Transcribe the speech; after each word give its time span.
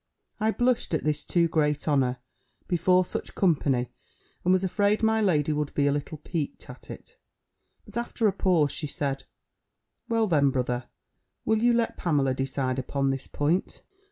I 0.39 0.49
blushed 0.49 0.95
at 0.95 1.03
this 1.03 1.23
too 1.23 1.47
great 1.47 1.87
honour, 1.87 2.17
before 2.67 3.05
such 3.05 3.35
company, 3.35 3.91
and 4.43 4.51
was 4.51 4.63
afraid 4.63 5.03
my 5.03 5.21
lady 5.21 5.53
would 5.53 5.71
be 5.75 5.85
a 5.85 5.91
little 5.91 6.17
picqued 6.17 6.71
at 6.71 6.89
it. 6.89 7.17
But 7.85 7.97
after 7.97 8.27
a 8.27 8.33
pause, 8.33 8.71
she 8.71 8.87
said, 8.87 9.25
"Well, 10.09 10.25
then, 10.25 10.49
brother, 10.49 10.89
will 11.45 11.61
you 11.61 11.71
let 11.73 11.97
Pamela 11.97 12.33
decide 12.33 12.79
upon 12.79 13.11
this 13.11 13.27
point?" 13.27 13.83